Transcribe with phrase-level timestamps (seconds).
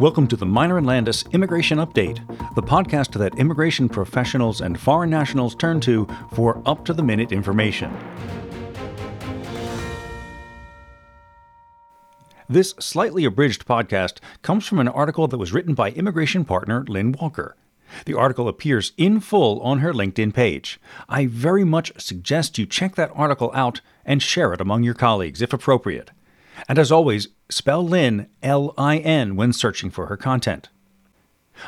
[0.00, 5.10] Welcome to the Meyner and Landis Immigration Update, the podcast that immigration professionals and foreign
[5.10, 7.94] nationals turn to for up to the minute information.
[12.48, 17.12] This slightly abridged podcast comes from an article that was written by immigration partner Lynn
[17.12, 17.54] Walker.
[18.06, 20.80] The article appears in full on her LinkedIn page.
[21.10, 25.42] I very much suggest you check that article out and share it among your colleagues
[25.42, 26.10] if appropriate.
[26.68, 30.68] And as always, spell Lynn L I N when searching for her content.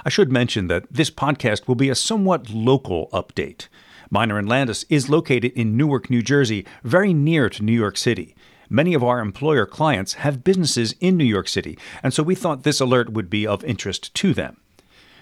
[0.05, 3.69] I should mention that this podcast will be a somewhat local update.
[4.13, 8.35] Meyner and Landis is located in Newark, New Jersey, very near to New York City.
[8.69, 12.63] Many of our employer clients have businesses in New York City, and so we thought
[12.63, 14.59] this alert would be of interest to them.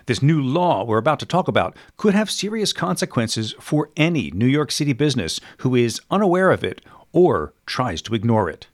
[0.06, 4.46] This new law we're about to talk about could have serious consequences for any New
[4.46, 6.80] York City business who is unaware of it
[7.12, 8.68] or tries to ignore it.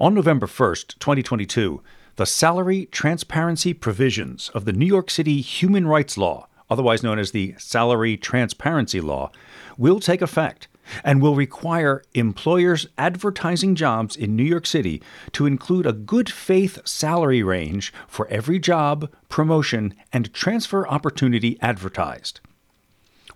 [0.00, 1.82] On November 1st, 2022,
[2.14, 7.32] the salary transparency provisions of the New York City Human Rights Law, otherwise known as
[7.32, 9.32] the Salary Transparency Law,
[9.76, 10.68] will take effect
[11.02, 16.78] and will require employers advertising jobs in New York City to include a good faith
[16.86, 22.38] salary range for every job, promotion, and transfer opportunity advertised.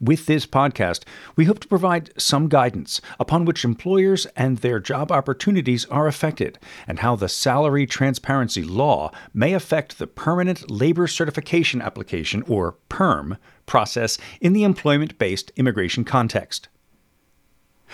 [0.02, 1.04] With this podcast,
[1.36, 6.58] we hope to provide some guidance upon which employers and their job opportunities are affected,
[6.88, 13.38] and how the salary transparency law may affect the permanent labor certification application, or PERM,
[13.64, 16.68] process in the employment based immigration context.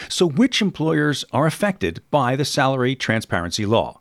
[0.09, 4.01] So, which employers are affected by the salary transparency law?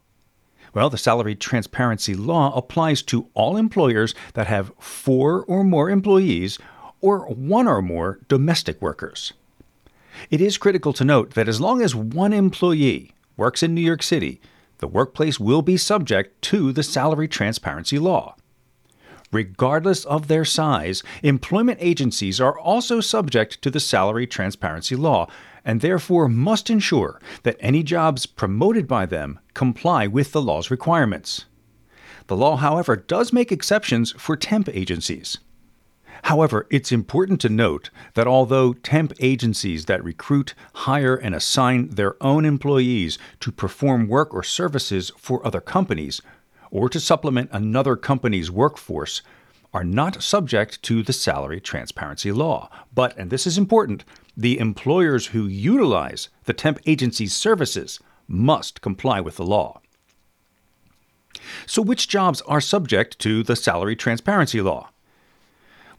[0.73, 6.58] Well, the salary transparency law applies to all employers that have four or more employees
[7.02, 9.34] or one or more domestic workers.
[10.30, 14.02] It is critical to note that as long as one employee works in New York
[14.02, 14.42] City,
[14.80, 18.36] the workplace will be subject to the salary transparency law.
[19.31, 25.28] Regardless of their size, employment agencies are also subject to the salary transparency law
[25.66, 31.46] and therefore must ensure that any jobs promoted by them comply with the law's requirements.
[32.28, 35.40] The law, however, does make exceptions for temp agencies.
[36.23, 42.22] However, it's important to note that although temp agencies that recruit, hire, and assign their
[42.23, 46.22] own employees to perform work or services for other companies,
[46.72, 49.22] or to supplement another company's workforce,
[49.73, 52.69] are not subject to the salary transparency law.
[52.94, 54.03] But, and this is important,
[54.35, 59.81] the employers who utilize the temp agency's services must comply with the law.
[61.66, 64.89] So, which jobs are subject to the salary transparency law?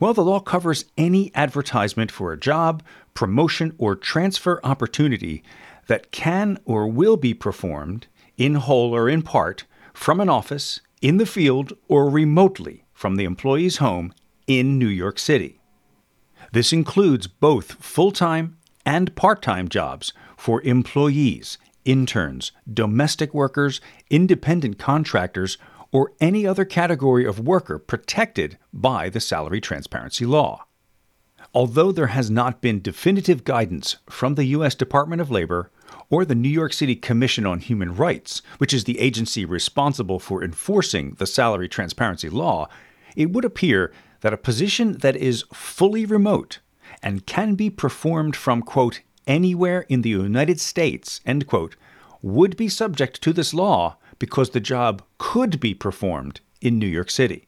[0.00, 2.82] Well, the law covers any advertisement for a job,
[3.14, 5.42] promotion, or transfer opportunity
[5.88, 11.16] that can or will be performed, in whole or in part, from an office, in
[11.16, 14.14] the field, or remotely from the employee's home
[14.46, 15.60] in New York City.
[16.52, 23.80] This includes both full time and part time jobs for employees, interns, domestic workers,
[24.10, 25.58] independent contractors,
[25.92, 30.64] or any other category of worker protected by the salary transparency law.
[31.54, 34.74] Although there has not been definitive guidance from the U.S.
[34.74, 35.70] Department of Labor
[36.10, 40.44] or the New York City Commission on Human Rights, which is the agency responsible for
[40.44, 42.68] enforcing the salary transparency law,
[43.16, 46.58] it would appear that a position that is fully remote
[47.02, 51.76] and can be performed from, quote, anywhere in the United States, end quote,
[52.20, 55.02] would be subject to this law because the job
[55.32, 57.46] could be performed in New York City.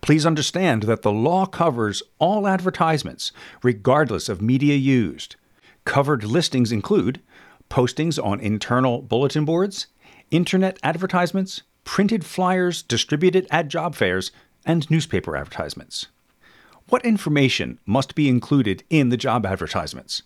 [0.00, 3.30] Please understand that the law covers all advertisements,
[3.62, 5.36] regardless of media used.
[5.84, 7.20] Covered listings include
[7.70, 9.86] postings on internal bulletin boards,
[10.32, 14.32] internet advertisements, printed flyers distributed at job fairs,
[14.66, 16.08] and newspaper advertisements.
[16.88, 20.24] What information must be included in the job advertisements?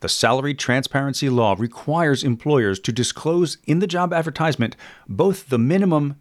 [0.00, 4.76] The salary transparency law requires employers to disclose in the job advertisement
[5.08, 6.16] both the minimum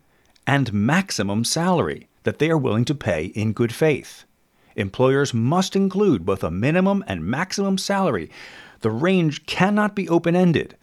[0.48, 4.24] and maximum salary that they are willing to pay in good faith.
[4.76, 8.30] Employers must include both a minimum and maximum salary.
[8.82, 10.76] The range cannot be open ended.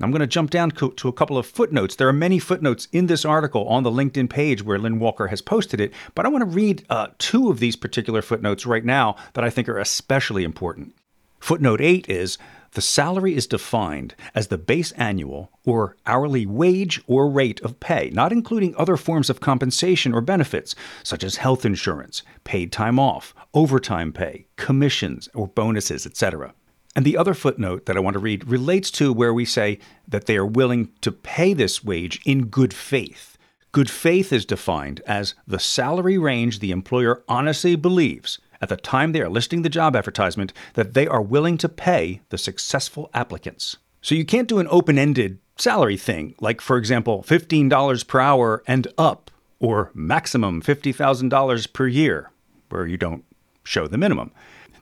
[0.00, 1.94] I'm going to jump down to a couple of footnotes.
[1.94, 5.40] There are many footnotes in this article on the LinkedIn page where Lynn Walker has
[5.40, 9.14] posted it, but I want to read uh, two of these particular footnotes right now
[9.34, 10.94] that I think are especially important.
[11.42, 12.38] Footnote 8 is
[12.74, 18.10] the salary is defined as the base annual or hourly wage or rate of pay,
[18.10, 23.34] not including other forms of compensation or benefits, such as health insurance, paid time off,
[23.54, 26.54] overtime pay, commissions or bonuses, etc.
[26.94, 30.26] And the other footnote that I want to read relates to where we say that
[30.26, 33.36] they are willing to pay this wage in good faith.
[33.72, 39.12] Good faith is defined as the salary range the employer honestly believes at the time
[39.12, 43.76] they are listing the job advertisement that they are willing to pay the successful applicants.
[44.00, 48.62] So you can't do an open ended salary thing, like, for example, $15 per hour
[48.66, 49.30] and up,
[49.60, 52.30] or maximum $50,000 per year,
[52.70, 53.24] where you don't
[53.64, 54.32] show the minimum.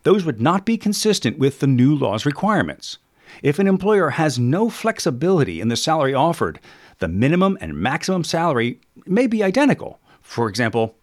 [0.04, 2.98] Those would not be consistent with the new law's requirements.
[3.42, 6.60] If an employer has no flexibility in the salary offered,
[6.98, 9.98] the minimum and maximum salary may be identical.
[10.22, 10.96] For example,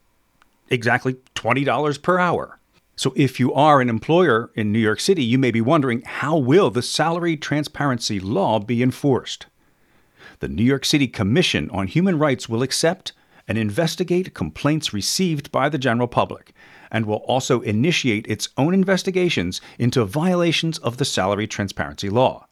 [0.69, 2.59] exactly $20 per hour.
[2.97, 6.35] So if you are an employer in New York City, you may be wondering how
[6.35, 9.45] will the salary transparency law be enforced?
[10.39, 13.13] The New York City Commission on Human Rights will accept
[13.47, 16.53] and investigate complaints received by the general public
[16.89, 22.47] and will also initiate its own investigations into violations of the salary transparency law.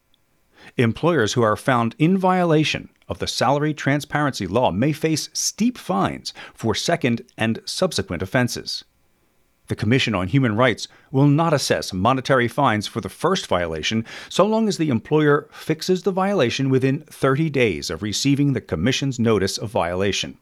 [0.77, 6.35] Employers who are found in violation of the salary transparency law may face steep fines
[6.53, 8.83] for second and subsequent offenses.
[9.67, 14.45] The Commission on Human Rights will not assess monetary fines for the first violation so
[14.45, 19.57] long as the employer fixes the violation within 30 days of receiving the Commission's notice
[19.57, 20.37] of violation.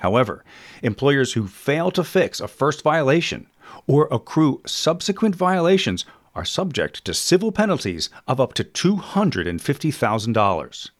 [0.00, 0.44] However,
[0.82, 3.46] employers who fail to fix a first violation
[3.86, 10.90] or accrue subsequent violations are subject to civil penalties of up to $250,000.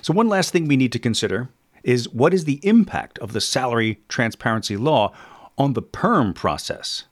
[0.00, 1.48] So, one last thing we need to consider
[1.82, 5.12] is what is the impact of the salary transparency law
[5.58, 7.04] on the PERM process?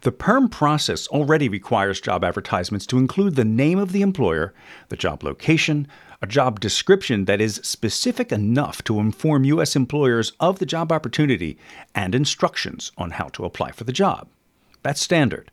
[0.00, 4.54] The PERM process already requires job advertisements to include the name of the employer,
[4.88, 5.86] the job location,
[6.22, 9.76] a job description that is specific enough to inform U.S.
[9.76, 11.58] employers of the job opportunity,
[11.94, 14.28] and instructions on how to apply for the job.
[14.82, 15.50] That's standard.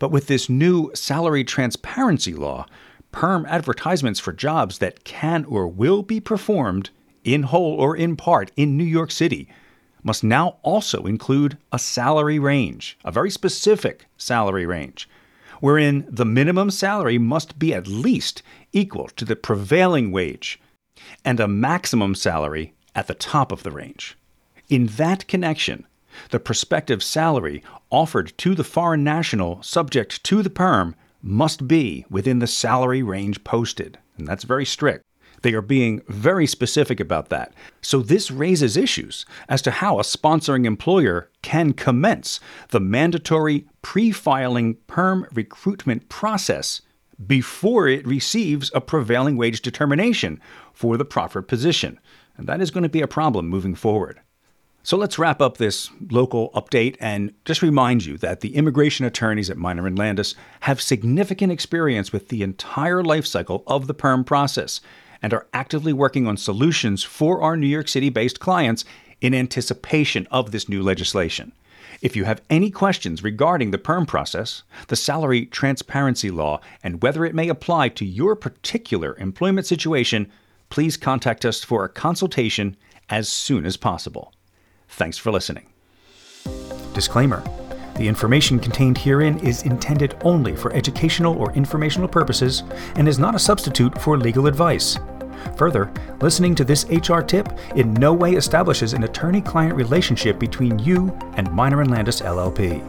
[0.00, 2.66] But with this new salary transparency law,
[3.12, 6.90] perm advertisements for jobs that can or will be performed
[7.22, 9.48] in whole or in part in New York City
[10.02, 15.08] must now also include a salary range, a very specific salary range,
[15.60, 18.42] wherein the minimum salary must be at least
[18.72, 20.60] equal to the prevailing wage
[21.24, 24.16] and a maximum salary at the top of the range.
[24.68, 25.86] In that connection,
[26.30, 32.38] the prospective salary offered to the foreign national subject to the perm must be within
[32.38, 35.04] the salary range posted, and that's very strict.
[35.42, 37.52] They are being very specific about that.
[37.80, 42.40] So, this raises issues as to how a sponsoring employer can commence
[42.70, 46.82] the mandatory pre filing perm recruitment process
[47.26, 50.40] before it receives a prevailing wage determination
[50.72, 51.98] for the proffered position.
[52.36, 54.20] And that is going to be a problem moving forward.
[54.84, 59.50] So let's wrap up this local update and just remind you that the immigration attorneys
[59.50, 64.24] at Meyner and Landis have significant experience with the entire life cycle of the perm
[64.24, 64.80] process
[65.22, 68.84] and are actively working on solutions for our New York City based clients
[69.20, 71.52] in anticipation of this new legislation.
[72.00, 77.24] If you have any questions regarding the perm process, the salary transparency law, and whether
[77.24, 80.30] it may apply to your particular employment situation,
[80.70, 82.76] please contact us for a consultation
[83.08, 84.32] as soon as possible.
[84.88, 85.66] Thanks for listening.
[86.94, 87.42] Disclaimer
[87.98, 92.62] The information contained herein is intended only for educational or informational purposes
[92.94, 94.96] and is not a substitute for legal advice.
[95.56, 100.78] Further, listening to this HR tip in no way establishes an attorney client relationship between
[100.78, 102.84] you and Meyner and Landis LLP.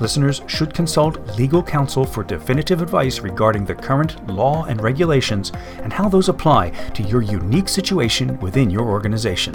[0.00, 5.92] Listeners should consult legal counsel for definitive advice regarding the current law and regulations and
[5.92, 9.54] how those apply to your unique situation within your organization.